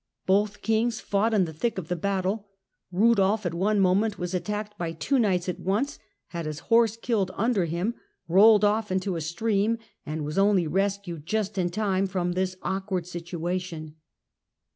[0.25, 2.47] Both Kings fought in the thick of ^"^^'^^^ the battle.
[2.91, 7.29] Eudolf at one moment was attacked by two Knights at once, had his horse killed
[7.35, 7.93] under him,
[8.27, 13.05] rolled off into a stream and was only rescued just in time from this awkward
[13.05, 13.93] situation.